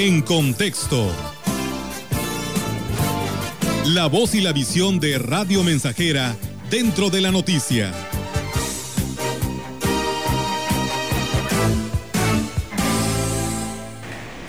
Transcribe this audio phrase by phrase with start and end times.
[0.00, 1.10] En contexto.
[3.86, 6.36] La voz y la visión de Radio Mensajera
[6.70, 7.92] dentro de la noticia.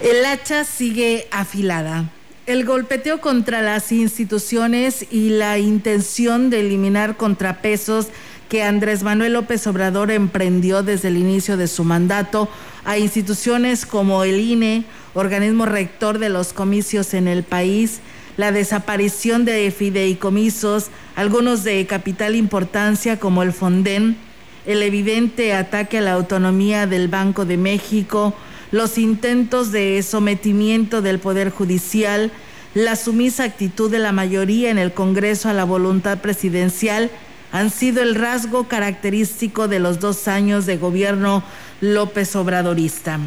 [0.04, 2.12] El hacha sigue afilada.
[2.46, 8.10] El golpeteo contra las instituciones y la intención de eliminar contrapesos
[8.50, 12.50] que Andrés Manuel López Obrador emprendió desde el inicio de su mandato
[12.84, 18.00] a instituciones como el INE, organismo rector de los comicios en el país,
[18.38, 24.18] la desaparición de fideicomisos, algunos de capital importancia como el Fonden,
[24.66, 28.34] el evidente ataque a la autonomía del Banco de México,
[28.72, 32.32] los intentos de sometimiento del Poder Judicial,
[32.74, 37.12] la sumisa actitud de la mayoría en el Congreso a la voluntad presidencial
[37.52, 41.44] han sido el rasgo característico de los dos años de gobierno
[41.82, 43.20] López Obradorista.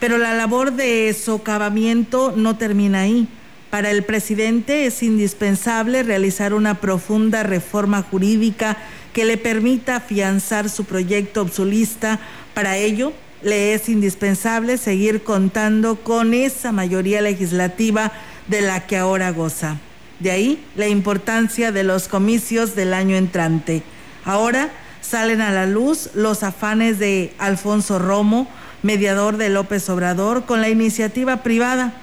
[0.00, 3.28] Pero la labor de socavamiento no termina ahí.
[3.70, 8.78] Para el presidente es indispensable realizar una profunda reforma jurídica
[9.12, 12.18] que le permita afianzar su proyecto obsolista.
[12.54, 18.12] Para ello, le es indispensable seguir contando con esa mayoría legislativa
[18.46, 19.78] de la que ahora goza.
[20.20, 23.82] De ahí la importancia de los comicios del año entrante.
[24.24, 28.48] Ahora salen a la luz los afanes de Alfonso Romo,
[28.82, 31.94] mediador de López Obrador, con la iniciativa privada,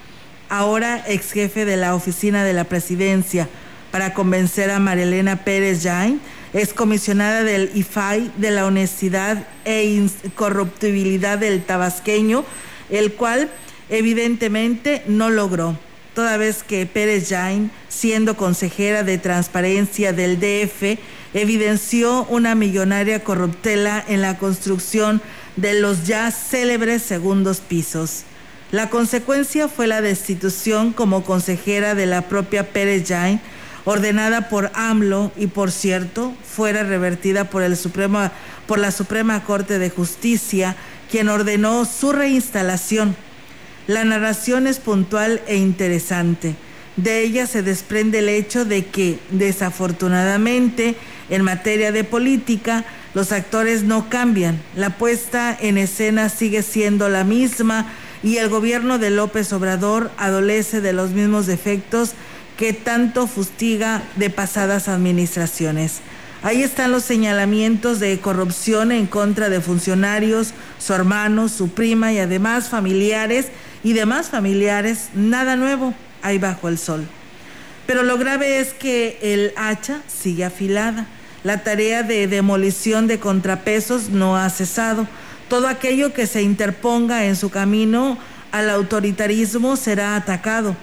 [0.49, 3.49] ahora ex jefe de la oficina de la presidencia,
[3.91, 6.19] para convencer a Marilena Pérez Jain,
[6.53, 12.45] ex comisionada del IFAI de la honestidad e incorruptibilidad del tabasqueño,
[12.89, 13.49] el cual
[13.89, 15.77] evidentemente no logró
[16.15, 20.97] toda vez que Pérez Jain, siendo consejera de transparencia del DF,
[21.35, 25.21] evidenció una millonaria corruptela en la construcción
[25.57, 28.23] de los ya célebres segundos pisos.
[28.71, 33.41] La consecuencia fue la destitución como consejera de la propia Pérez Jain,
[33.83, 38.31] ordenada por AMLO y por cierto fuera revertida por, el Supremo,
[38.65, 40.75] por la Suprema Corte de Justicia,
[41.11, 43.15] quien ordenó su reinstalación
[43.87, 46.55] la narración es puntual e interesante.
[46.97, 50.95] De ella se desprende el hecho de que, desafortunadamente,
[51.29, 57.23] en materia de política, los actores no cambian, la puesta en escena sigue siendo la
[57.23, 57.87] misma
[58.23, 62.11] y el gobierno de López Obrador adolece de los mismos defectos
[62.57, 66.01] que tanto fustiga de pasadas administraciones.
[66.43, 72.19] Ahí están los señalamientos de corrupción en contra de funcionarios, su hermano, su prima y
[72.19, 73.47] además familiares
[73.85, 77.05] y demás familiares, nada nuevo hay bajo el sol.
[77.85, 81.05] Pero lo grave es que el hacha sigue afilada.
[81.43, 85.07] La tarea de demolición de contrapesos no ha cesado.
[85.49, 88.17] Todo aquello que se interponga en su camino
[88.51, 90.75] al autoritarismo será atacado.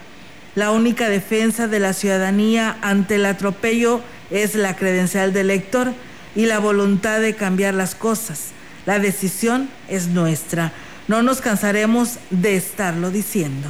[0.54, 5.92] La única defensa de la ciudadanía ante el atropello es la credencial del lector
[6.36, 8.52] y la voluntad de cambiar las cosas.
[8.86, 10.72] La decisión es nuestra.
[11.12, 13.68] No nos cansaremos de estarlo diciendo.